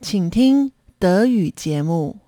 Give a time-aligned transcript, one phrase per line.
[0.00, 2.24] 请听德语节目。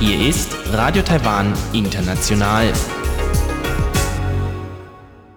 [0.00, 2.72] Hier ist Radio Taiwan International.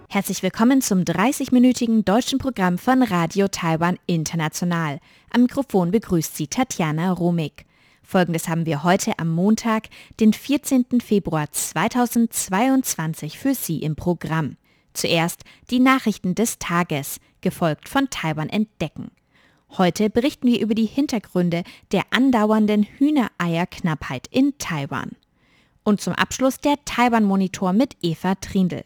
[0.08, 4.98] Herzlich willkommen zum 30-minütigen deutschen Programm von Radio Taiwan International.
[5.30, 7.64] Am Mikrofon begrüßt Sie Tatjana Romig.
[8.02, 9.88] Folgendes haben wir heute am Montag,
[10.20, 11.00] den 14.
[11.04, 14.56] Februar 2022 für Sie im Programm.
[14.93, 19.11] Zuerst die Nachrichten des Tages, gefolgt von Taiwan entdecken.
[19.77, 25.11] Heute berichten wir über die Hintergründe der andauernden Hühnereierknappheit in Taiwan.
[25.83, 28.83] Und zum Abschluss der Taiwan-Monitor mit Eva Trindl.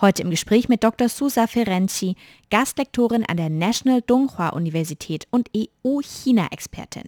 [0.00, 1.08] Heute im Gespräch mit Dr.
[1.08, 2.16] Susa Ferenczi,
[2.50, 7.04] Gastlektorin an der National Donghua Universität und EU-China-Expertin,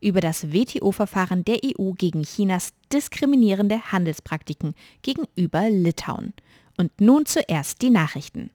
[0.00, 6.32] über das WTO-Verfahren der EU gegen Chinas diskriminierende Handelspraktiken gegenüber Litauen.
[6.80, 8.50] Und nun zuerst die Nachrichten.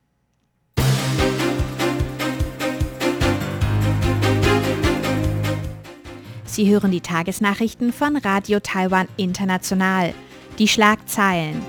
[6.45, 10.14] Sie hören die Tagesnachrichten von Radio Taiwan International.
[10.58, 11.62] Die Schlagzeilen.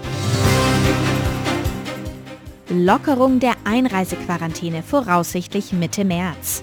[2.69, 6.63] Lockerung der Einreisequarantäne voraussichtlich Mitte März.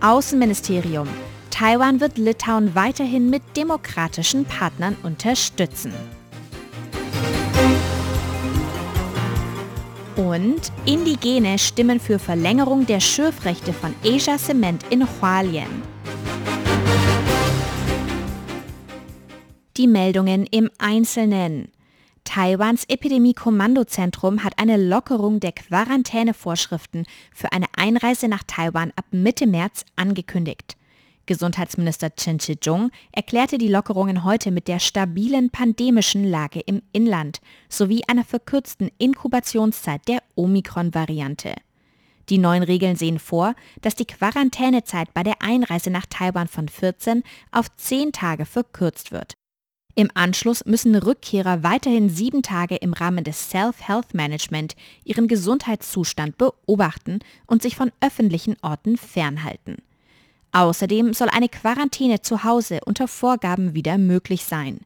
[0.00, 1.08] Außenministerium.
[1.60, 5.92] Taiwan wird Litauen weiterhin mit demokratischen Partnern unterstützen.
[10.16, 15.82] Und Indigene stimmen für Verlängerung der Schürfrechte von Asia Cement in Hualien.
[19.76, 21.68] Die Meldungen im Einzelnen.
[22.24, 29.84] Taiwans Epidemie-Kommandozentrum hat eine Lockerung der Quarantänevorschriften für eine Einreise nach Taiwan ab Mitte März
[29.96, 30.78] angekündigt.
[31.30, 38.02] Gesundheitsminister Chen Shih-chung erklärte die Lockerungen heute mit der stabilen pandemischen Lage im Inland sowie
[38.08, 41.54] einer verkürzten Inkubationszeit der Omikron-Variante.
[42.30, 47.22] Die neuen Regeln sehen vor, dass die Quarantänezeit bei der Einreise nach Taiwan von 14
[47.52, 49.34] auf 10 Tage verkürzt wird.
[49.94, 54.74] Im Anschluss müssen Rückkehrer weiterhin sieben Tage im Rahmen des Self-Health Management
[55.04, 59.76] ihren Gesundheitszustand beobachten und sich von öffentlichen Orten fernhalten.
[60.52, 64.80] Außerdem soll eine Quarantäne zu Hause unter Vorgaben wieder möglich sein.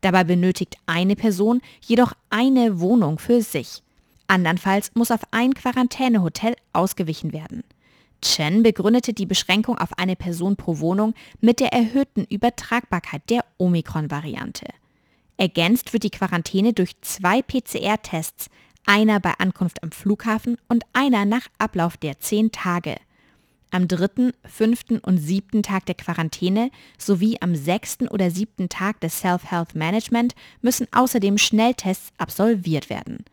[0.00, 3.82] Dabei benötigt eine Person jedoch eine Wohnung für sich.
[4.28, 7.64] Andernfalls muss auf ein Quarantänehotel ausgewichen werden.
[8.22, 14.66] Chen begründete die Beschränkung auf eine Person pro Wohnung mit der erhöhten Übertragbarkeit der Omikron-Variante.
[15.36, 18.50] Ergänzt wird die Quarantäne durch zwei PCR-Tests,
[18.86, 22.96] einer bei Ankunft am Flughafen und einer nach Ablauf der zehn Tage
[23.70, 29.20] am dritten, fünften und siebten Tag der Quarantäne sowie am sechsten oder siebten Tag des
[29.20, 33.24] Self-Health Management müssen außerdem Schnelltests absolviert werden.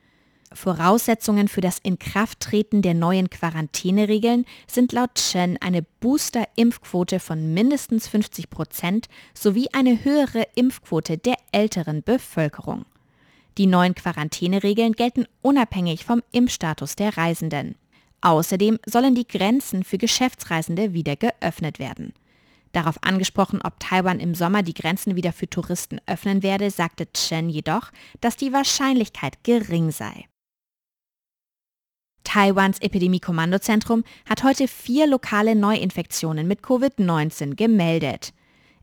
[0.53, 8.49] Voraussetzungen für das Inkrafttreten der neuen Quarantäneregeln sind laut Chen eine Booster-Impfquote von mindestens 50
[8.49, 12.85] Prozent sowie eine höhere Impfquote der älteren Bevölkerung.
[13.57, 17.75] Die neuen Quarantäneregeln gelten unabhängig vom Impfstatus der Reisenden.
[18.21, 22.13] Außerdem sollen die Grenzen für Geschäftsreisende wieder geöffnet werden.
[22.71, 27.49] Darauf angesprochen, ob Taiwan im Sommer die Grenzen wieder für Touristen öffnen werde, sagte Chen
[27.49, 27.91] jedoch,
[28.21, 30.25] dass die Wahrscheinlichkeit gering sei.
[32.23, 38.33] Taiwans Epidemie-Kommandozentrum hat heute vier lokale Neuinfektionen mit Covid-19 gemeldet.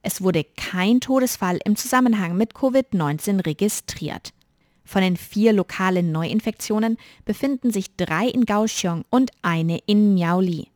[0.00, 4.32] Es wurde kein Todesfall im Zusammenhang mit Covid-19 registriert.
[4.84, 10.68] Von den vier lokalen Neuinfektionen befinden sich drei in Kaohsiung und eine in Miaoli.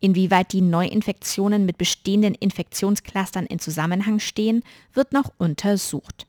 [0.00, 4.64] Inwieweit die Neuinfektionen mit bestehenden Infektionsclustern in Zusammenhang stehen,
[4.94, 6.26] wird noch untersucht.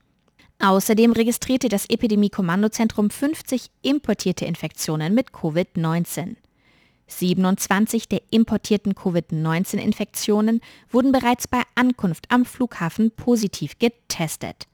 [0.60, 6.36] Außerdem registrierte das Epidemie-Kommandozentrum 50 importierte Infektionen mit Covid-19.
[7.08, 14.68] 27 der importierten Covid-19-Infektionen wurden bereits bei Ankunft am Flughafen positiv getestet.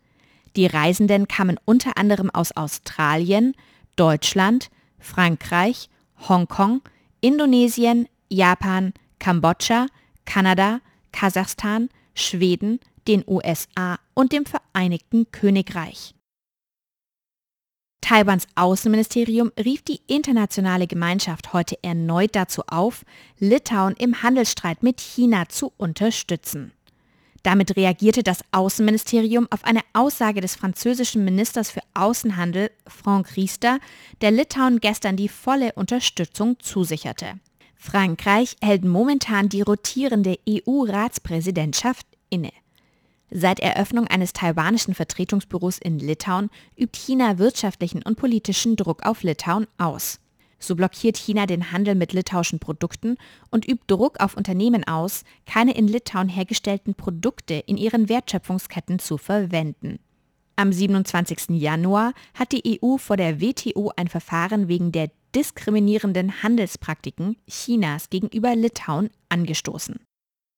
[0.56, 3.56] Die Reisenden kamen unter anderem aus Australien,
[3.96, 4.70] Deutschland,
[5.00, 5.90] Frankreich,
[6.28, 6.82] Hongkong,
[7.22, 9.88] Indonesien, Japan, Kambodscha,
[10.26, 10.82] Kanada,
[11.12, 16.14] Kasachstan, Schweden, den USA und dem Vereinigten Königreich.
[18.02, 23.04] Taiwans Außenministerium rief die internationale Gemeinschaft heute erneut dazu auf,
[23.38, 26.72] Litauen im Handelsstreit mit China zu unterstützen.
[27.50, 33.80] Damit reagierte das Außenministerium auf eine Aussage des französischen Ministers für Außenhandel, Franck Riester,
[34.22, 37.40] der Litauen gestern die volle Unterstützung zusicherte.
[37.76, 42.52] Frankreich hält momentan die rotierende EU-Ratspräsidentschaft inne.
[43.32, 49.66] Seit Eröffnung eines taiwanischen Vertretungsbüros in Litauen übt China wirtschaftlichen und politischen Druck auf Litauen
[49.80, 50.20] aus.
[50.60, 53.18] So blockiert China den Handel mit litauischen Produkten
[53.50, 59.18] und übt Druck auf Unternehmen aus, keine in Litauen hergestellten Produkte in ihren Wertschöpfungsketten zu
[59.18, 60.00] verwenden.
[60.58, 61.52] Am 27.
[61.52, 68.56] Januar hat die EU vor der WTO ein Verfahren wegen der diskriminierenden Handelspraktiken Chinas gegenüber
[68.56, 70.02] Litauen angestoßen.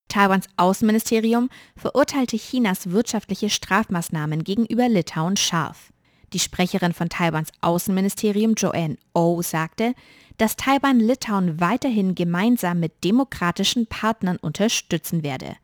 [0.08, 5.94] Taiwans Außenministerium verurteilte Chinas wirtschaftliche Strafmaßnahmen gegenüber Litauen scharf.
[6.34, 9.94] Die Sprecherin von Taiwans Außenministerium Joanne O oh sagte,
[10.38, 15.58] dass Taiwan Litauen weiterhin gemeinsam mit demokratischen Partnern unterstützen werde.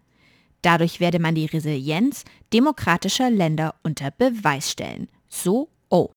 [0.61, 5.07] Dadurch werde man die Resilienz demokratischer Länder unter Beweis stellen.
[5.29, 6.11] So O.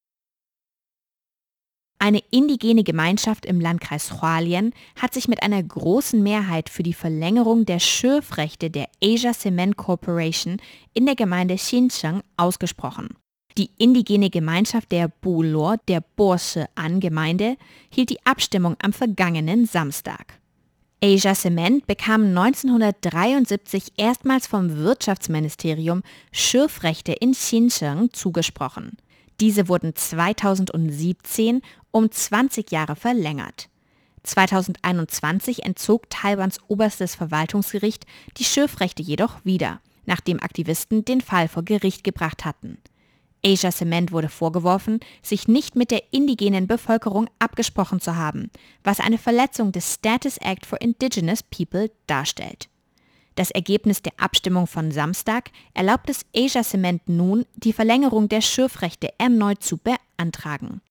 [1.99, 7.65] Eine indigene Gemeinschaft im Landkreis Hualien hat sich mit einer großen Mehrheit für die Verlängerung
[7.65, 10.57] der Schürfrechte der Asia Cement Corporation
[10.93, 13.15] in der Gemeinde Xincheng ausgesprochen.
[13.57, 17.57] Die indigene Gemeinschaft der Bulor der Borsche An Gemeinde
[17.89, 20.39] hielt die Abstimmung am vergangenen Samstag.
[21.03, 28.97] Asia Cement bekam 1973 erstmals vom Wirtschaftsministerium Schürfrechte in Xinjiang zugesprochen.
[29.39, 33.67] Diese wurden 2017 um 20 Jahre verlängert.
[34.23, 38.05] 2021 entzog Taiwans oberstes Verwaltungsgericht
[38.37, 42.77] die Schürfrechte jedoch wieder, nachdem Aktivisten den Fall vor Gericht gebracht hatten.
[43.43, 48.51] Asia Cement wurde vorgeworfen, sich nicht mit der indigenen Bevölkerung abgesprochen zu haben,
[48.83, 52.69] was eine Verletzung des Status Act for Indigenous People darstellt.
[53.35, 59.09] Das Ergebnis der Abstimmung von Samstag erlaubt es Asia Cement nun, die Verlängerung der Schürfrechte
[59.17, 60.81] erneut zu beantragen.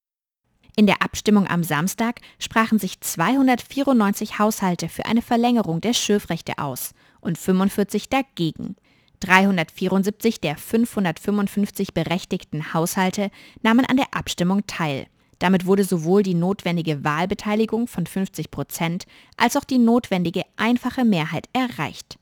[0.76, 6.94] In der Abstimmung am Samstag sprachen sich 294 Haushalte für eine Verlängerung der Schürfrechte aus
[7.20, 8.76] und 45 dagegen.
[9.20, 13.30] 374 der 555 berechtigten Haushalte
[13.62, 15.06] nahmen an der Abstimmung teil.
[15.38, 19.06] Damit wurde sowohl die notwendige Wahlbeteiligung von 50 Prozent
[19.36, 22.18] als auch die notwendige einfache Mehrheit erreicht.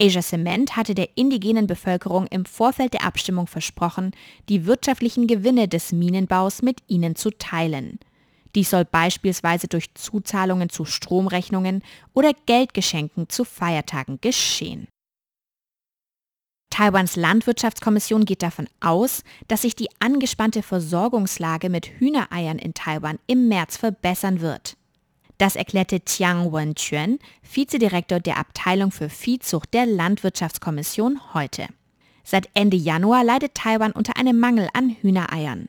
[0.00, 4.10] Asia Cement hatte der indigenen Bevölkerung im Vorfeld der Abstimmung versprochen,
[4.48, 7.98] die wirtschaftlichen Gewinne des Minenbaus mit ihnen zu teilen.
[8.54, 11.82] Dies soll beispielsweise durch Zuzahlungen zu Stromrechnungen
[12.12, 14.88] oder Geldgeschenken zu Feiertagen geschehen.
[16.74, 23.46] Taiwans Landwirtschaftskommission geht davon aus, dass sich die angespannte Versorgungslage mit Hühnereiern in Taiwan im
[23.46, 24.76] März verbessern wird.
[25.38, 31.68] Das erklärte Tiang Wenquan, Vizedirektor der Abteilung für Viehzucht der Landwirtschaftskommission heute.
[32.24, 35.68] Seit Ende Januar leidet Taiwan unter einem Mangel an Hühnereiern.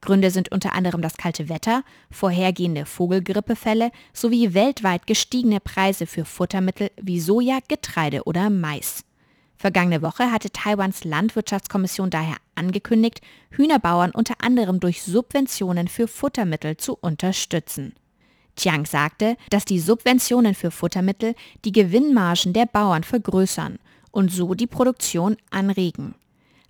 [0.00, 6.90] Gründe sind unter anderem das kalte Wetter, vorhergehende Vogelgrippefälle sowie weltweit gestiegene Preise für Futtermittel
[7.00, 9.04] wie Soja, Getreide oder Mais.
[9.60, 13.20] Vergangene Woche hatte Taiwans Landwirtschaftskommission daher angekündigt,
[13.50, 17.92] Hühnerbauern unter anderem durch Subventionen für Futtermittel zu unterstützen.
[18.56, 21.34] Chiang sagte, dass die Subventionen für Futtermittel
[21.66, 23.78] die Gewinnmargen der Bauern vergrößern
[24.10, 26.14] und so die Produktion anregen.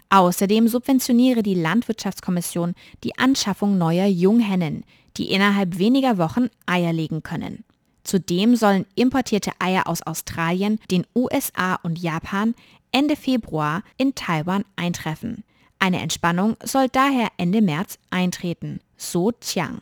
[0.09, 4.83] Außerdem subventioniere die Landwirtschaftskommission die Anschaffung neuer Junghennen,
[5.17, 7.63] die innerhalb weniger Wochen Eier legen können.
[8.03, 12.55] Zudem sollen importierte Eier aus Australien, den USA und Japan
[12.93, 15.45] Ende Februar in Taiwan eintreffen.
[15.79, 19.81] Eine Entspannung soll daher Ende März eintreten, so Chiang.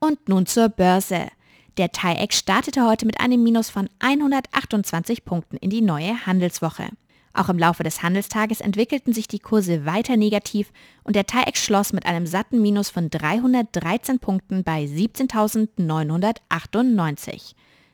[0.00, 1.28] Und nun zur Börse.
[1.76, 6.88] Der TAIEX startete heute mit einem Minus von 128 Punkten in die neue Handelswoche.
[7.34, 10.72] Auch im Laufe des Handelstages entwickelten sich die Kurse weiter negativ
[11.04, 17.52] und der TAIEX schloss mit einem satten Minus von 313 Punkten bei 17.998.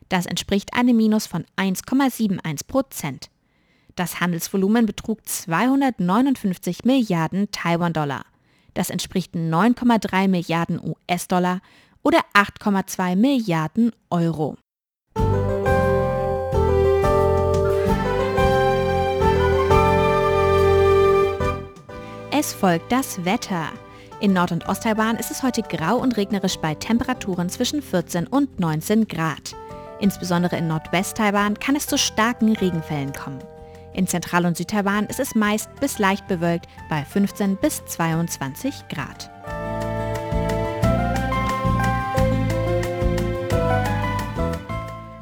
[0.08, 3.31] Das entspricht einem Minus von 1,71 Prozent.
[3.94, 8.24] Das Handelsvolumen betrug 259 Milliarden Taiwan-Dollar.
[8.74, 11.60] Das entspricht 9,3 Milliarden US-Dollar
[12.02, 14.56] oder 8,2 Milliarden Euro.
[22.34, 23.68] Es folgt das Wetter.
[24.20, 28.58] In Nord- und Osttaiwan ist es heute grau und regnerisch bei Temperaturen zwischen 14 und
[28.58, 29.54] 19 Grad.
[30.00, 33.40] Insbesondere in Nordwest-Taiwan kann es zu starken Regenfällen kommen.
[33.94, 39.30] In Zentral- und Südtaiwan ist es meist bis leicht bewölkt bei 15 bis 22 Grad.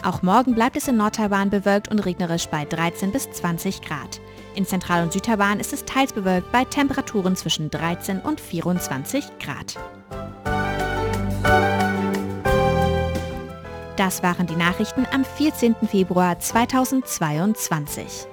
[0.02, 4.20] Auch morgen bleibt es in Nordtaiwan bewölkt und regnerisch bei 13 bis 20 Grad.
[4.54, 9.76] In Zentral- und Südtaiwan ist es teils bewölkt bei Temperaturen zwischen 13 und 24 Grad.
[13.96, 15.76] Das waren die Nachrichten am 14.
[15.86, 18.26] Februar 2022.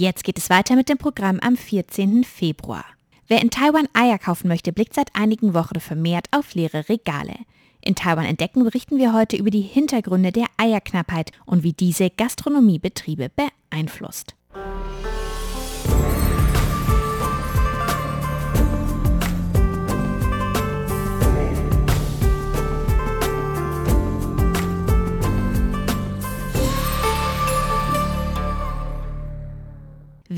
[0.00, 2.24] Jetzt geht es weiter mit dem Programm am 14.
[2.24, 2.86] Februar.
[3.28, 7.34] Wer in Taiwan Eier kaufen möchte, blickt seit einigen Wochen vermehrt auf leere Regale.
[7.82, 13.30] In Taiwan entdecken berichten wir heute über die Hintergründe der Eierknappheit und wie diese Gastronomiebetriebe
[13.36, 14.34] beeinflusst.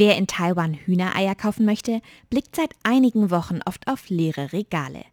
[0.04, 5.04] Wer in Taiwan Hühnereier kaufen möchte, blickt seit einigen Wochen oft auf leere Regale.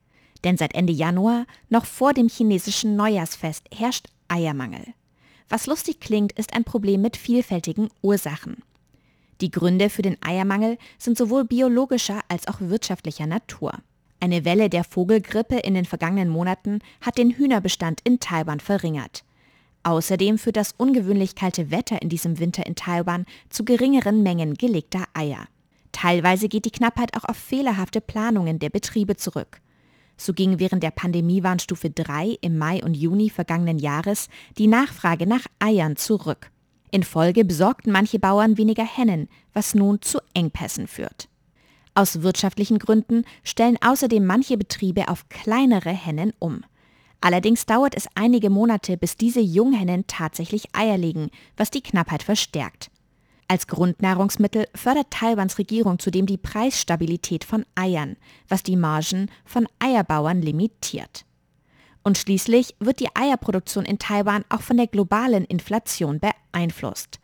[0.44, 4.82] Denn seit Ende Januar, noch vor dem chinesischen Neujahrsfest, herrscht Eiermangel.
[5.48, 8.64] Was lustig klingt, ist ein Problem mit vielfältigen Ursachen.
[9.42, 13.74] Die Gründe für den Eiermangel sind sowohl biologischer als auch wirtschaftlicher Natur.
[14.20, 19.24] Eine Welle der Vogelgrippe in den vergangenen Monaten hat den Hühnerbestand in Taiwan verringert.
[19.84, 25.06] Außerdem führt das ungewöhnlich kalte Wetter in diesem Winter in Taiwan zu geringeren Mengen gelegter
[25.14, 25.48] Eier.
[25.92, 29.62] Teilweise geht die Knappheit auch auf fehlerhafte Planungen der Betriebe zurück.
[30.18, 35.46] So ging während der Pandemiewarnstufe 3 im Mai und Juni vergangenen Jahres die Nachfrage nach
[35.60, 36.52] Eiern zurück.
[36.92, 41.30] In Folge besorgten manche Bauern weniger Hennen, was nun zu Engpässen führt.
[41.94, 46.64] Aus wirtschaftlichen Gründen stellen außerdem manche Betriebe auf kleinere Hennen um.
[47.22, 52.90] Allerdings dauert es einige Monate, bis diese Junghennen tatsächlich Eier legen, was die Knappheit verstärkt.
[53.48, 58.16] Als Grundnahrungsmittel fördert Taiwans Regierung zudem die Preisstabilität von Eiern,
[58.48, 61.26] was die Margen von Eierbauern limitiert.
[62.04, 67.19] Und schließlich wird die Eierproduktion in Taiwan auch von der globalen Inflation beeinflusst.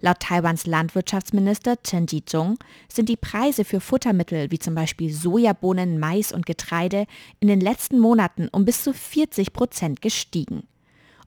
[0.00, 6.30] Laut Taiwans Landwirtschaftsminister Chen Ji-zung sind die Preise für Futtermittel wie zum Beispiel Sojabohnen, Mais
[6.30, 7.06] und Getreide
[7.40, 10.68] in den letzten Monaten um bis zu 40 Prozent gestiegen.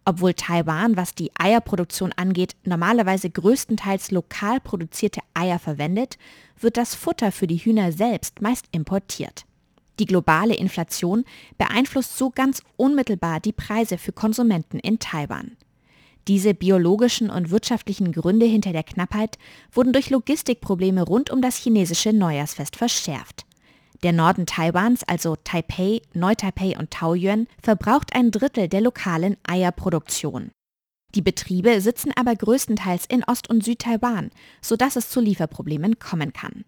[0.05, 6.17] Obwohl Taiwan, was die Eierproduktion angeht, normalerweise größtenteils lokal produzierte Eier verwendet,
[6.57, 9.45] wird das Futter für die Hühner selbst meist importiert.
[9.99, 11.25] Die globale Inflation
[11.57, 15.57] beeinflusst so ganz unmittelbar die Preise für Konsumenten in Taiwan.
[16.27, 19.37] Diese biologischen und wirtschaftlichen Gründe hinter der Knappheit
[19.71, 23.45] wurden durch Logistikprobleme rund um das chinesische Neujahrsfest verschärft.
[24.03, 30.51] Der Norden Taiwans, also Taipei, Neu-Taipei und Taoyuan, verbraucht ein Drittel der lokalen Eierproduktion.
[31.13, 36.63] Die Betriebe sitzen aber größtenteils in Ost- und Südtaiwan, sodass es zu Lieferproblemen kommen kann.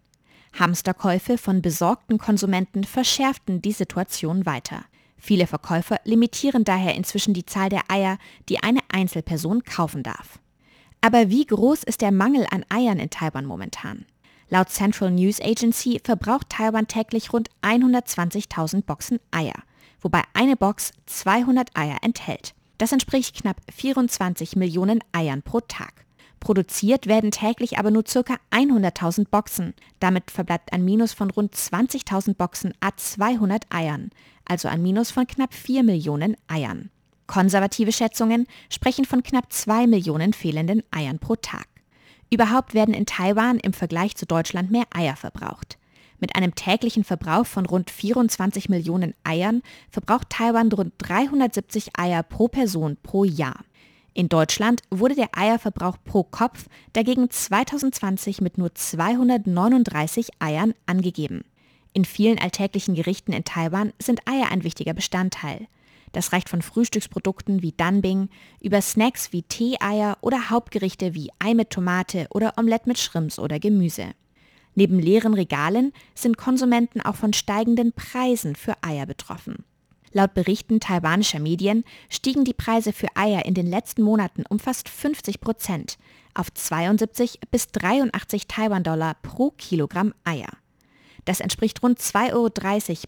[0.58, 4.84] Hamsterkäufe von besorgten Konsumenten verschärften die Situation weiter.
[5.16, 8.18] Viele Verkäufer limitieren daher inzwischen die Zahl der Eier,
[8.48, 10.38] die eine Einzelperson kaufen darf.
[11.00, 14.06] Aber wie groß ist der Mangel an Eiern in Taiwan momentan?
[14.48, 19.62] Laut Central News Agency verbraucht Taiwan täglich rund 120.000 Boxen Eier,
[20.00, 22.54] wobei eine Box 200 Eier enthält.
[22.78, 26.04] Das entspricht knapp 24 Millionen Eiern pro Tag.
[26.40, 28.36] Produziert werden täglich aber nur ca.
[28.50, 29.72] 100.000 Boxen.
[29.98, 34.10] Damit verbleibt ein Minus von rund 20.000 Boxen a 200 Eiern,
[34.44, 36.90] also ein Minus von knapp 4 Millionen Eiern.
[37.26, 41.66] Konservative Schätzungen sprechen von knapp 2 Millionen fehlenden Eiern pro Tag.
[42.30, 45.78] Überhaupt werden in Taiwan im Vergleich zu Deutschland mehr Eier verbraucht.
[46.18, 52.48] Mit einem täglichen Verbrauch von rund 24 Millionen Eiern verbraucht Taiwan rund 370 Eier pro
[52.48, 53.64] Person pro Jahr.
[54.14, 61.44] In Deutschland wurde der Eierverbrauch pro Kopf dagegen 2020 mit nur 239 Eiern angegeben.
[61.94, 65.68] In vielen alltäglichen Gerichten in Taiwan sind Eier ein wichtiger Bestandteil.
[66.10, 71.70] Das reicht von Frühstücksprodukten wie Danbing über Snacks wie Tee-Eier oder Hauptgerichte wie Ei mit
[71.70, 74.06] Tomate oder Omelette mit Shrimps oder Gemüse.
[74.74, 79.64] Neben leeren Regalen sind Konsumenten auch von steigenden Preisen für Eier betroffen.
[80.10, 84.88] Laut Berichten taiwanischer Medien stiegen die Preise für Eier in den letzten Monaten um fast
[84.88, 85.96] 50 Prozent
[86.34, 90.50] auf 72 bis 83 Taiwan-Dollar pro Kilogramm Eier.
[91.24, 92.50] Das entspricht rund 2,30 Euro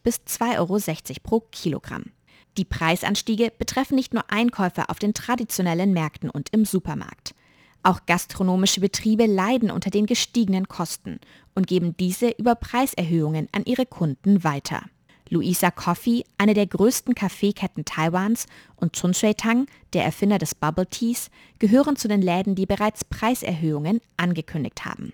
[0.03, 2.13] bis 2,60 Euro pro Kilogramm.
[2.57, 7.35] Die Preisanstiege betreffen nicht nur Einkäufer auf den traditionellen Märkten und im Supermarkt.
[7.83, 11.21] Auch gastronomische Betriebe leiden unter den gestiegenen Kosten
[11.55, 14.83] und geben diese über Preiserhöhungen an ihre Kunden weiter.
[15.29, 18.47] Luisa Coffee, eine der größten Kaffeeketten Taiwans,
[18.77, 23.05] und Chun Shui Tang, der Erfinder des Bubble Teas, gehören zu den Läden, die bereits
[23.05, 25.13] Preiserhöhungen angekündigt haben.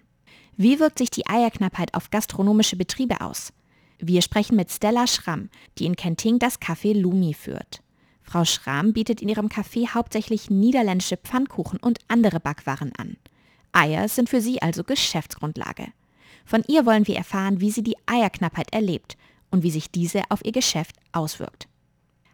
[0.56, 3.52] Wie wirkt sich die Eierknappheit auf gastronomische Betriebe aus?
[3.98, 7.82] Wir sprechen mit Stella Schramm, die in Kenting das Café Lumi führt.
[8.22, 13.16] Frau Schramm bietet in ihrem Café hauptsächlich niederländische Pfannkuchen und andere Backwaren an.
[13.72, 15.88] Eier sind für sie also Geschäftsgrundlage.
[16.44, 19.16] Von ihr wollen wir erfahren, wie sie die Eierknappheit erlebt
[19.50, 21.68] und wie sich diese auf ihr Geschäft auswirkt.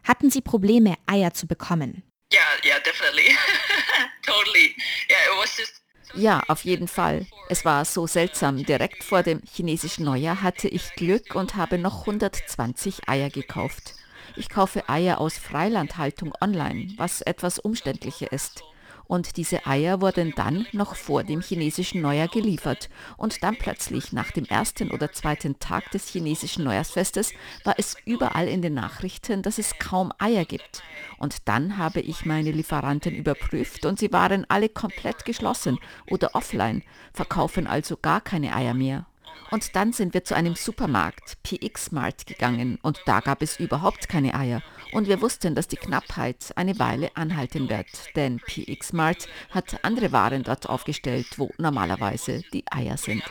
[0.03, 2.03] Hatten Sie Probleme, Eier zu bekommen?
[2.33, 3.35] Yeah, yeah, definitely.
[4.23, 4.75] totally.
[5.09, 5.81] Yeah, it was just
[6.15, 7.25] Ja, auf jeden Fall.
[7.49, 8.63] Es war so seltsam.
[8.65, 13.95] Direkt vor dem chinesischen Neujahr hatte ich Glück und habe noch 120 Eier gekauft.
[14.35, 18.63] Ich kaufe Eier aus Freilandhaltung online, was etwas umständlicher ist
[19.09, 24.29] und diese Eier wurden dann noch vor dem chinesischen Neujahr geliefert und dann plötzlich nach
[24.29, 29.57] dem ersten oder zweiten Tag des chinesischen Neujahrsfestes war es überall in den Nachrichten, dass
[29.57, 30.83] es kaum Eier gibt.
[31.17, 35.79] Und dann habe ich meine Lieferanten überprüft und sie waren alle komplett geschlossen
[36.11, 39.07] oder offline, verkaufen also gar keine Eier mehr.
[39.49, 44.07] Und dann sind wir zu einem Supermarkt, PX Mart, gegangen und da gab es überhaupt
[44.07, 44.61] keine Eier.
[44.91, 50.11] Und wir wussten, dass die Knappheit eine Weile anhalten wird, denn PX Mart hat andere
[50.11, 53.23] Waren dort aufgestellt, wo normalerweise die Eier sind.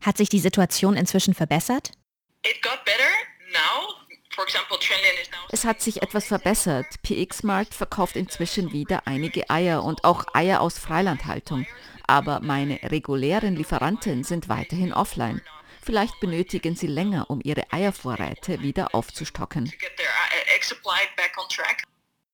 [0.00, 1.90] Hat sich die Situation inzwischen verbessert?
[5.50, 6.86] Es hat sich etwas verbessert.
[7.02, 11.66] PX Mart verkauft inzwischen wieder einige Eier und auch Eier aus Freilandhaltung
[12.08, 15.42] aber meine regulären Lieferanten sind weiterhin offline.
[15.88, 19.72] Vielleicht benötigen sie länger, um ihre Eiervorräte wieder aufzustocken.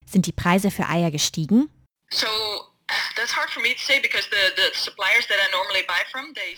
[0.07, 1.71] Sind die Preise für Eier gestiegen?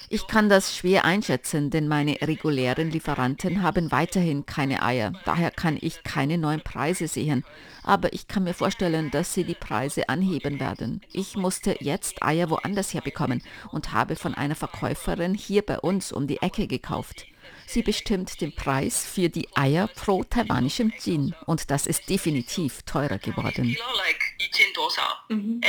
[0.08, 5.12] Ich kann das schwer einschätzen, denn meine regulären Lieferanten haben weiterhin keine Eier.
[5.24, 7.44] Daher kann ich keine neuen Preise sehen.
[7.84, 11.00] Aber ich kann mir vorstellen, dass sie die Preise anheben werden.
[11.12, 16.26] Ich musste jetzt Eier woanders herbekommen und habe von einer Verkäuferin hier bei uns um
[16.26, 17.26] die Ecke gekauft.
[17.66, 23.18] Sie bestimmt den Preis für die Eier pro taiwanischem Jin und das ist definitiv teurer
[23.18, 23.76] geworden.
[25.28, 25.60] Mhm.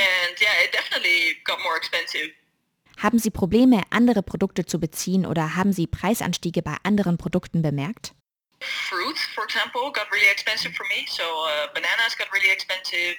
[2.97, 8.13] Haben Sie Probleme, andere Produkte zu beziehen oder haben Sie Preisanstiege bei anderen Produkten bemerkt?
[8.59, 11.05] Fruits, for example, got really expensive for me.
[11.07, 13.15] So uh, bananas got really expensive.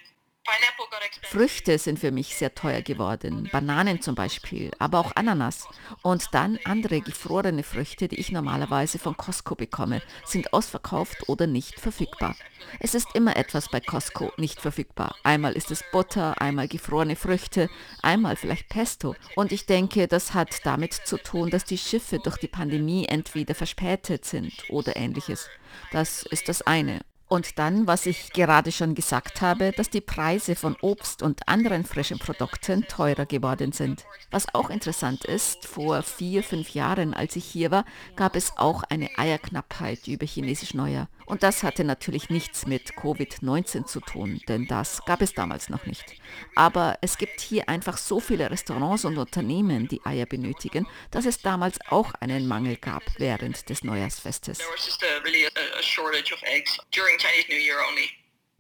[1.23, 5.69] Früchte sind für mich sehr teuer geworden, Bananen zum Beispiel, aber auch Ananas.
[6.03, 11.79] Und dann andere gefrorene Früchte, die ich normalerweise von Costco bekomme, sind ausverkauft oder nicht
[11.79, 12.35] verfügbar.
[12.81, 15.15] Es ist immer etwas bei Costco nicht verfügbar.
[15.23, 17.69] Einmal ist es Butter, einmal gefrorene Früchte,
[18.03, 19.15] einmal vielleicht Pesto.
[19.37, 23.55] Und ich denke, das hat damit zu tun, dass die Schiffe durch die Pandemie entweder
[23.55, 25.49] verspätet sind oder ähnliches.
[25.93, 27.01] Das ist das eine.
[27.29, 31.85] Und dann, was ich gerade schon gesagt habe, dass die Preise von Obst und anderen
[31.85, 34.07] frischen Produkten teurer geworden sind.
[34.31, 37.85] Was auch interessant ist, vor vier, fünf Jahren, als ich hier war,
[38.17, 41.09] gab es auch eine Eierknappheit über chinesisch Neujahr.
[41.29, 45.85] Und das hatte natürlich nichts mit Covid-19 zu tun, denn das gab es damals noch
[45.85, 46.17] nicht.
[46.55, 51.43] Aber es gibt hier einfach so viele Restaurants und Unternehmen, die Eier benötigen, dass es
[51.43, 54.61] damals auch einen Mangel gab während des Neujahrsfestes.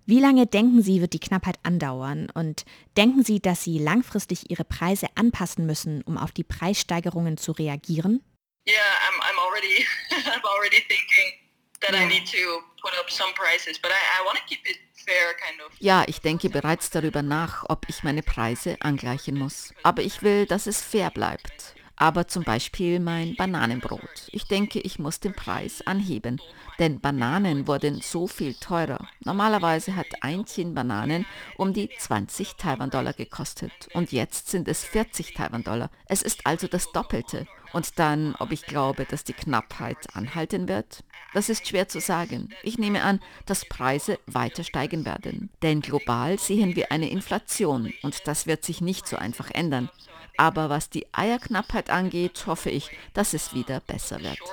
[0.04, 2.28] Wie lange denken Sie, wird die Knappheit andauern?
[2.34, 2.66] Und
[2.98, 8.22] denken Sie, dass Sie langfristig Ihre Preise anpassen müssen, um auf die Preissteigerungen zu reagieren?
[8.68, 8.74] Yeah,
[9.08, 11.47] I'm, I'm already, I'm already thinking
[11.80, 12.04] that yeah.
[12.04, 15.34] I need to put up some prices, but I, I want to keep it fair
[15.34, 15.72] kind of.
[15.80, 19.72] Ja, ich denke bereits darüber nach, ob ich meine Preise angleichen muss.
[19.82, 24.28] Aber ich will, dass es fair bleibt aber zum Beispiel mein Bananenbrot.
[24.30, 26.40] Ich denke, ich muss den Preis anheben,
[26.78, 29.08] denn Bananen wurden so viel teurer.
[29.24, 35.34] Normalerweise hat ein Tin Bananen um die 20 Taiwan-Dollar gekostet und jetzt sind es 40
[35.34, 35.90] Taiwan-Dollar.
[36.06, 37.46] Es ist also das Doppelte.
[37.72, 41.04] Und dann, ob ich glaube, dass die Knappheit anhalten wird?
[41.34, 42.54] Das ist schwer zu sagen.
[42.62, 45.50] Ich nehme an, dass Preise weiter steigen werden.
[45.62, 49.90] Denn global sehen wir eine Inflation und das wird sich nicht so einfach ändern.
[50.36, 54.38] Aber was die Eierknappheit angeht, hoffe ich, dass es wieder besser wird.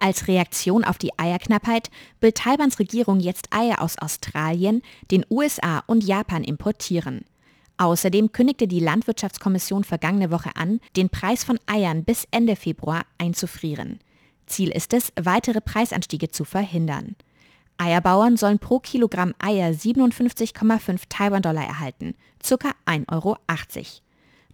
[0.00, 6.04] Als Reaktion auf die Eierknappheit will Taiwans Regierung jetzt Eier aus Australien, den USA und
[6.04, 7.24] Japan importieren.
[7.78, 14.00] Außerdem kündigte die Landwirtschaftskommission vergangene Woche an, den Preis von Eiern bis Ende Februar einzufrieren.
[14.46, 17.14] Ziel ist es, weitere Preisanstiege zu verhindern.
[17.76, 22.72] Eierbauern sollen pro Kilogramm Eier 57,5 Taiwan-Dollar erhalten, ca.
[22.86, 23.36] 1,80 Euro.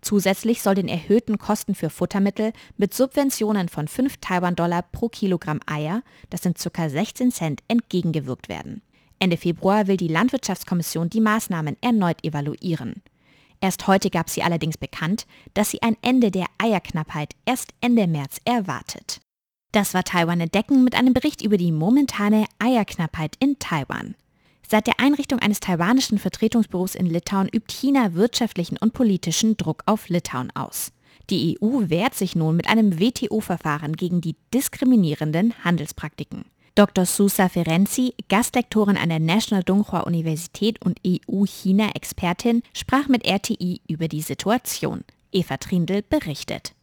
[0.03, 6.03] Zusätzlich soll den erhöhten Kosten für Futtermittel mit Subventionen von 5 Taiwan-Dollar pro Kilogramm Eier,
[6.29, 6.89] das sind ca.
[6.91, 8.83] 16 Cent, entgegengewirkt werden.
[9.19, 13.03] Ende Februar will die Landwirtschaftskommission die Maßnahmen erneut evaluieren.
[13.65, 18.39] Erst heute gab sie allerdings bekannt, dass sie ein Ende der Eierknappheit erst Ende März
[18.45, 19.23] erwartet.
[19.73, 24.17] Das war Taiwan Entdecken mit einem Bericht über die momentane Eierknappheit in Taiwan.
[24.69, 30.11] Seit der Einrichtung eines taiwanischen Vertretungsbüros in Litauen übt China wirtschaftlichen und politischen Druck auf
[30.11, 30.93] Litauen aus.
[31.31, 36.45] Die EU wehrt sich nun mit einem WTO-Verfahren gegen die diskriminierenden Handelspraktiken.
[36.77, 37.07] Dr.
[37.07, 44.23] Susa Ferenzi, Gastlektorin an der National Donghua Universität und EU-China-Expertin, sprach mit RTI über die
[44.23, 45.05] Situation.
[45.31, 46.75] Eva Trindl berichtet.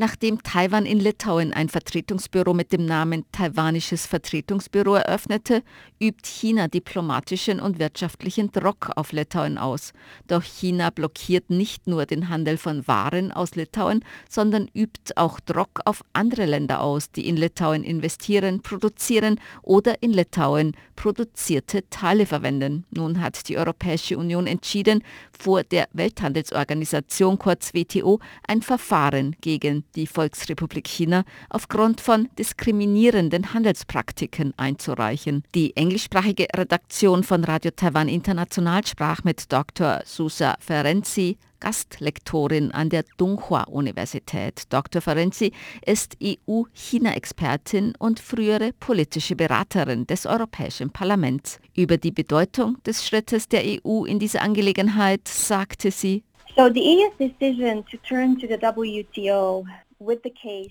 [0.00, 5.62] Nachdem Taiwan in Litauen ein Vertretungsbüro mit dem Namen Taiwanisches Vertretungsbüro eröffnete,
[6.00, 9.92] übt China diplomatischen und wirtschaftlichen Druck auf Litauen aus.
[10.26, 15.80] Doch China blockiert nicht nur den Handel von Waren aus Litauen, sondern übt auch Druck
[15.84, 22.86] auf andere Länder aus, die in Litauen investieren, produzieren oder in Litauen produzierte Teile verwenden.
[22.90, 25.04] Nun hat die Europäische Union entschieden,
[25.38, 34.54] vor der Welthandelsorganisation kurz WTO ein Verfahren gegen die Volksrepublik China aufgrund von diskriminierenden Handelspraktiken
[34.56, 35.44] einzureichen.
[35.54, 40.02] Die englischsprachige Redaktion von Radio Taiwan International sprach mit Dr.
[40.04, 44.62] Susa Ferenzi, Gastlektorin an der Donghua-Universität.
[44.70, 45.02] Dr.
[45.02, 45.52] Ferenzi
[45.84, 51.60] ist EU-China-Expertin und frühere politische Beraterin des Europäischen Parlaments.
[51.76, 56.24] Über die Bedeutung des Schrittes der EU in dieser Angelegenheit sagte sie,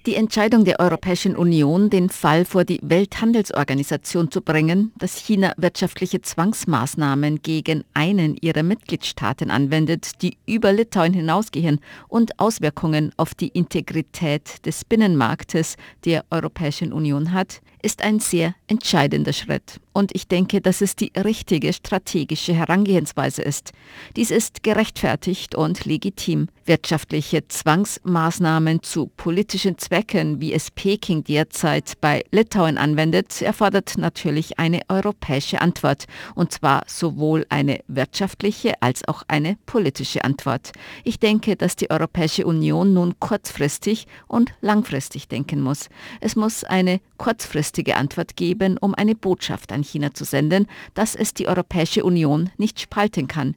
[0.05, 6.19] Die Entscheidung der Europäischen Union, den Fall vor die Welthandelsorganisation zu bringen, dass China wirtschaftliche
[6.21, 14.65] Zwangsmaßnahmen gegen einen ihrer Mitgliedstaaten anwendet, die über Litauen hinausgehen und Auswirkungen auf die Integrität
[14.65, 19.79] des Binnenmarktes der Europäischen Union hat, ist ein sehr entscheidender Schritt.
[19.91, 23.71] Und ich denke, dass es die richtige strategische Herangehensweise ist.
[24.15, 26.47] Dies ist gerechtfertigt und legitim.
[26.65, 34.81] Wirtschaftliche Zwangsmaßnahmen zu politischen Zwecken, wie es Peking derzeit bei Litauen anwendet, erfordert natürlich eine
[34.87, 36.05] europäische Antwort.
[36.35, 40.71] Und zwar sowohl eine wirtschaftliche als auch eine politische Antwort.
[41.03, 45.89] Ich denke, dass die Europäische Union nun kurzfristig und langfristig denken muss.
[46.21, 51.33] Es muss eine kurzfristige Antwort geben, um eine Botschaft an China zu senden, dass es
[51.33, 53.55] die Europäische Union nicht spalten kann.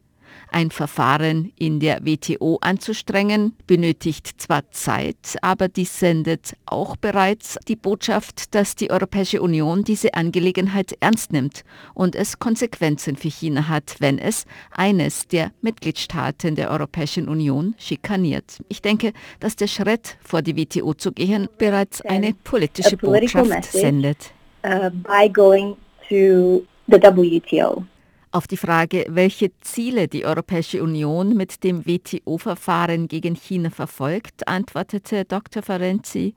[0.54, 7.76] Ein Verfahren in der WTO anzustrengen, benötigt zwar Zeit, aber dies sendet auch bereits die
[7.76, 13.96] Botschaft, dass die Europäische Union diese Angelegenheit ernst nimmt und es Konsequenzen für China hat,
[14.00, 18.58] wenn es eines der Mitgliedstaaten der Europäischen Union schikaniert.
[18.68, 24.32] Ich denke, dass der Schritt, vor die WTO zu gehen, bereits eine politische Botschaft sendet.
[24.64, 25.76] Uh, by going
[26.10, 27.86] to the WTO.
[28.34, 35.26] Auf die Frage, welche Ziele die Europäische Union mit dem WTO-Verfahren gegen China verfolgt, antwortete
[35.26, 35.62] Dr.
[35.62, 36.34] Ferenzi.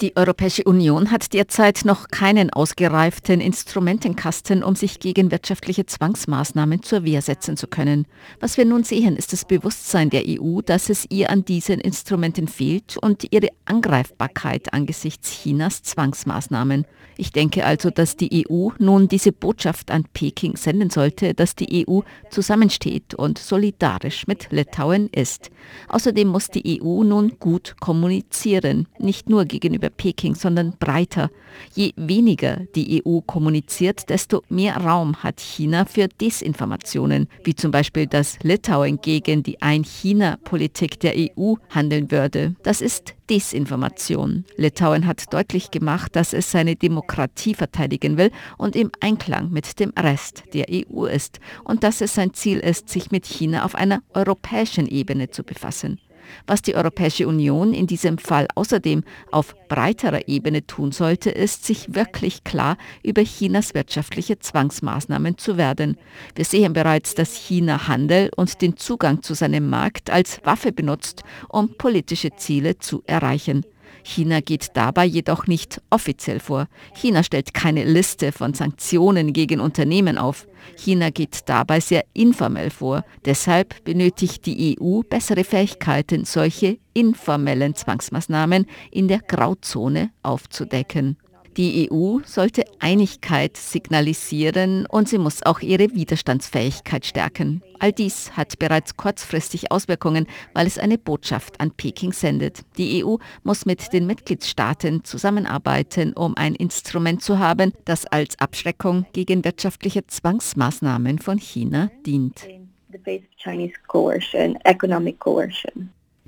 [0.00, 7.04] Die Europäische Union hat derzeit noch keinen ausgereiften Instrumentenkasten, um sich gegen wirtschaftliche Zwangsmaßnahmen zur
[7.04, 8.08] Wehr setzen zu können.
[8.40, 12.48] Was wir nun sehen, ist das Bewusstsein der EU, dass es ihr an diesen Instrumenten
[12.48, 16.84] fehlt und ihre Angreifbarkeit angesichts Chinas Zwangsmaßnahmen.
[17.16, 21.86] Ich denke also, dass die EU nun diese Botschaft an Peking senden sollte, dass die
[21.86, 25.50] EU zusammensteht und solidarisch mit Litauen ist.
[25.88, 31.30] Außerdem muss die EU nun gut kommunizieren, nicht nur gegenüber Peking, sondern breiter.
[31.74, 38.06] Je weniger die EU kommuniziert, desto mehr Raum hat China für Desinformationen, wie zum Beispiel,
[38.06, 42.56] dass Litauen gegen die Ein-China-Politik der EU handeln würde.
[42.62, 44.44] Das ist Desinformation.
[44.56, 49.92] Litauen hat deutlich gemacht, dass es seine Demokratie verteidigen will und im Einklang mit dem
[49.98, 54.02] Rest der EU ist und dass es sein Ziel ist, sich mit China auf einer
[54.12, 55.98] europäischen Ebene zu befassen.
[56.46, 61.94] Was die Europäische Union in diesem Fall außerdem auf breiterer Ebene tun sollte, ist, sich
[61.94, 65.96] wirklich klar über Chinas wirtschaftliche Zwangsmaßnahmen zu werden.
[66.34, 71.22] Wir sehen bereits, dass China Handel und den Zugang zu seinem Markt als Waffe benutzt,
[71.48, 73.64] um politische Ziele zu erreichen.
[74.04, 76.68] China geht dabei jedoch nicht offiziell vor.
[76.94, 80.46] China stellt keine Liste von Sanktionen gegen Unternehmen auf.
[80.76, 83.04] China geht dabei sehr informell vor.
[83.24, 91.16] Deshalb benötigt die EU bessere Fähigkeiten, solche informellen Zwangsmaßnahmen in der Grauzone aufzudecken.
[91.56, 97.62] Die EU sollte Einigkeit signalisieren und sie muss auch ihre Widerstandsfähigkeit stärken.
[97.78, 102.62] All dies hat bereits kurzfristig Auswirkungen, weil es eine Botschaft an Peking sendet.
[102.76, 109.06] Die EU muss mit den Mitgliedstaaten zusammenarbeiten, um ein Instrument zu haben, das als Abschreckung
[109.12, 112.48] gegen wirtschaftliche Zwangsmaßnahmen von China dient.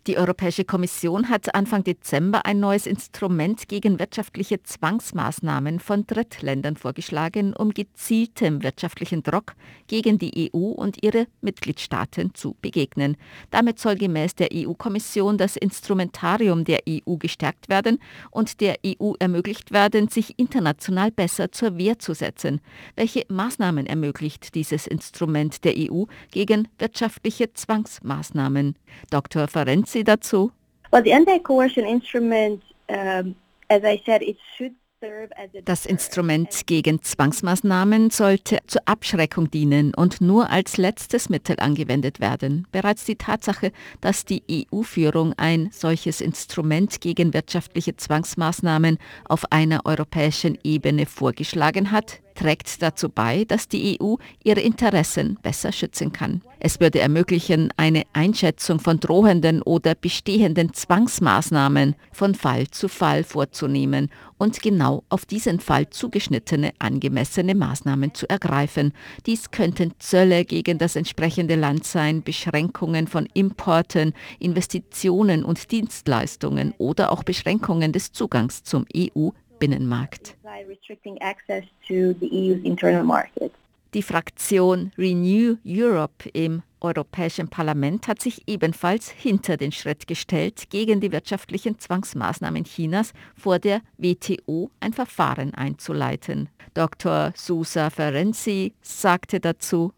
[0.07, 7.53] Die Europäische Kommission hat Anfang Dezember ein neues Instrument gegen wirtschaftliche Zwangsmaßnahmen von Drittländern vorgeschlagen,
[7.53, 9.55] um gezieltem wirtschaftlichen Druck
[9.89, 13.17] gegen die EU und ihre Mitgliedstaaten zu begegnen.
[13.51, 17.99] Damit soll gemäß der EU-Kommission das Instrumentarium der EU gestärkt werden
[18.31, 22.61] und der EU ermöglicht werden, sich international besser zur Wehr zu setzen.
[22.95, 28.77] Welche Maßnahmen ermöglicht dieses Instrument der EU gegen wirtschaftliche Zwangsmaßnahmen?
[29.11, 29.49] Dr.
[29.49, 30.53] Ferenzi Sie dazu?
[30.93, 33.35] Well, the anti-coercion instrument, um,
[33.71, 34.75] as I said, it should
[35.67, 42.67] das Instrument gegen Zwangsmaßnahmen sollte zur Abschreckung dienen und nur als letztes Mittel angewendet werden.
[42.73, 50.59] Bereits die Tatsache, dass die EU-Führung ein solches Instrument gegen wirtschaftliche Zwangsmaßnahmen auf einer europäischen
[50.65, 56.43] Ebene vorgeschlagen hat, trägt dazu bei, dass die EU ihre Interessen besser schützen kann.
[56.61, 64.11] Es würde ermöglichen, eine Einschätzung von drohenden oder bestehenden Zwangsmaßnahmen von Fall zu Fall vorzunehmen
[64.39, 68.93] und genau auf diesen Fall zugeschnittene angemessene Maßnahmen zu ergreifen.
[69.27, 77.13] Dies könnten Zölle gegen das entsprechende Land sein, Beschränkungen von Importen, Investitionen und Dienstleistungen oder
[77.13, 80.37] auch Beschränkungen des Zugangs zum EU Binnenmarkt.
[82.21, 82.61] E
[83.95, 91.01] Die Fraktion Renew Europe im Europäischen Parlament hat sich ebenfalls hinter den Schritt gestellt, gegen
[91.01, 96.49] die wirtschaftlichen Zwangsmaßnahmen Chinas vor der WTO ein Verfahren einzuleiten.
[96.75, 97.33] Dr.
[97.35, 99.93] Susa Ferenzi sagte dazu,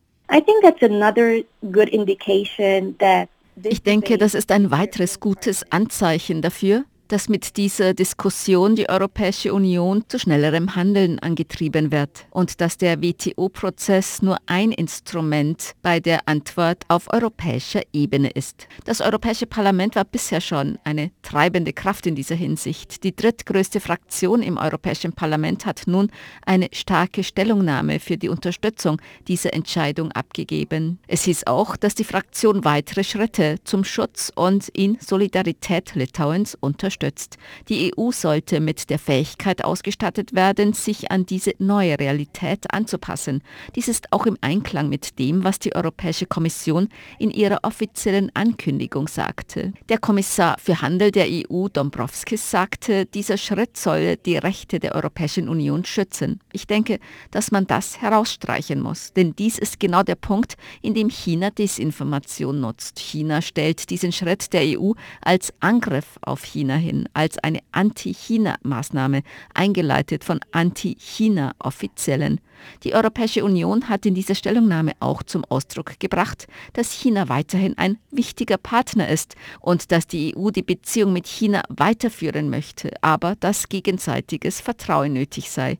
[3.65, 9.53] ich denke, das ist ein weiteres gutes Anzeichen dafür, dass mit dieser Diskussion die Europäische
[9.53, 16.29] Union zu schnellerem Handeln angetrieben wird und dass der WTO-Prozess nur ein Instrument bei der
[16.29, 18.69] Antwort auf europäischer Ebene ist.
[18.85, 23.03] Das Europäische Parlament war bisher schon eine treibende Kraft in dieser Hinsicht.
[23.05, 26.11] Die drittgrößte Fraktion im Europäischen Parlament hat nun
[26.45, 30.99] eine starke Stellungnahme für die Unterstützung dieser Entscheidung abgegeben.
[31.07, 36.98] Es hieß auch, dass die Fraktion weitere Schritte zum Schutz und in Solidarität Litauens unterstützt
[36.99, 37.39] unterstützt.
[37.69, 43.43] Die EU sollte mit der Fähigkeit ausgestattet werden, sich an diese neue Realität anzupassen.
[43.77, 49.09] Dies ist auch im Einklang mit dem, was die Europäische Kommission in ihrer offiziellen Ankündigung
[49.09, 49.73] sagte.
[49.89, 55.49] Der Kommissar für Handel der EU, Dombrovskis, sagte, dieser Schritt solle die Rechte der Europäischen
[55.49, 56.41] Union schützen.
[56.53, 56.99] Ich denke,
[57.31, 62.61] dass man das herausstreichen muss, denn dies ist genau der Punkt, in dem China Desinformation
[62.61, 62.99] nutzt.
[62.99, 69.23] China stellt diesen Schritt der EU als Angriff auf China hin hin als eine Anti-China-Maßnahme,
[69.55, 72.41] eingeleitet von Anti-China-Offiziellen.
[72.83, 77.99] Die Europäische Union hat in dieser Stellungnahme auch zum Ausdruck gebracht, dass China weiterhin ein
[78.11, 83.69] wichtiger Partner ist und dass die EU die Beziehung mit China weiterführen möchte, aber dass
[83.69, 85.79] gegenseitiges Vertrauen nötig sei.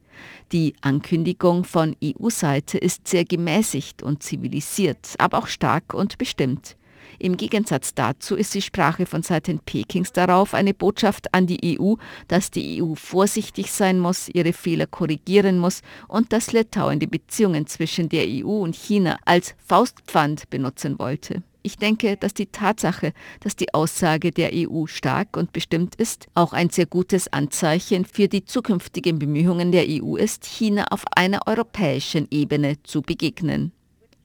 [0.53, 6.77] Die Ankündigung von EU-Seite ist sehr gemäßigt und zivilisiert, aber auch stark und bestimmt.
[7.21, 11.95] Im Gegensatz dazu ist die Sprache von Seiten Pekings darauf eine Botschaft an die EU,
[12.29, 17.67] dass die EU vorsichtig sein muss, ihre Fehler korrigieren muss und dass Litauen die Beziehungen
[17.67, 21.43] zwischen der EU und China als Faustpfand benutzen wollte.
[21.63, 26.53] Ich denke, dass die Tatsache, dass die Aussage der EU stark und bestimmt ist, auch
[26.53, 32.29] ein sehr gutes Anzeichen für die zukünftigen Bemühungen der EU ist, China auf einer europäischen
[32.31, 33.73] Ebene zu begegnen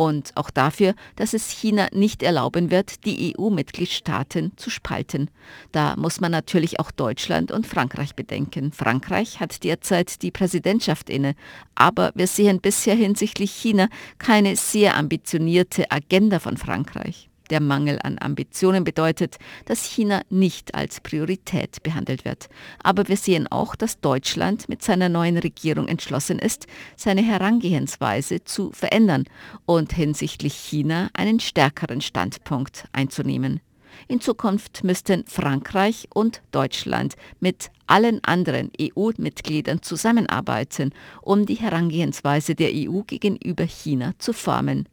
[0.03, 5.29] und auch dafür, dass es China nicht erlauben wird, die EU-Mitgliedstaaten zu spalten.
[5.71, 8.73] Da muss man natürlich auch Deutschland und Frankreich bedenken.
[8.73, 11.35] Frankreich hat derzeit die Präsidentschaft inne,
[11.73, 13.87] aber wir sehen bisher hinsichtlich China
[14.17, 17.29] keine sehr ambitionierte Agenda von Frankreich.
[17.53, 22.49] Der Mangel an Ambitionen bedeutet, dass China nicht als Priorität behandelt wird.
[22.81, 28.71] Aber wir sehen auch, dass Deutschland mit seiner neuen Regierung entschlossen ist, seine Herangehensweise zu
[28.71, 29.25] verändern
[29.67, 33.59] und hinsichtlich China einen stärkeren Standpunkt einzunehmen.
[34.07, 42.71] In Zukunft müssten Frankreich und Deutschland mit allen anderen EU-Mitgliedern zusammenarbeiten, um die Herangehensweise der
[42.73, 44.89] EU gegenüber China zu formen.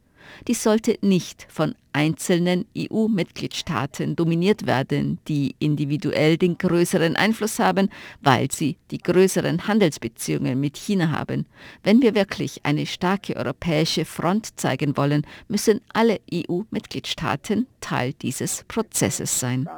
[0.47, 7.89] Dies sollte nicht von einzelnen EU-Mitgliedstaaten dominiert werden, die individuell den größeren Einfluss haben,
[8.21, 11.45] weil sie die größeren Handelsbeziehungen mit China haben.
[11.83, 19.39] Wenn wir wirklich eine starke europäische Front zeigen wollen, müssen alle EU-Mitgliedstaaten Teil dieses Prozesses
[19.39, 19.69] sein.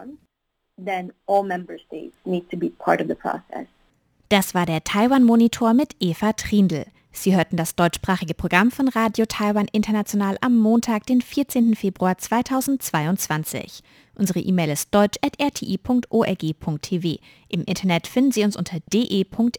[4.29, 6.85] Das war der Taiwan-Monitor mit Eva Trindl.
[7.15, 11.75] Sie hörten das deutschsprachige Programm von Radio Taiwan International am Montag, den 14.
[11.75, 13.83] Februar 2022.
[14.15, 17.19] Unsere E-Mail ist deutsch.rti.org.tv.
[17.49, 19.53] Im Internet finden Sie uns unter de.rti.org.tv.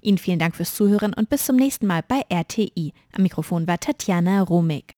[0.00, 2.92] Ihnen vielen Dank fürs Zuhören und bis zum nächsten Mal bei RTI.
[3.12, 4.96] Am Mikrofon war Tatjana Romig.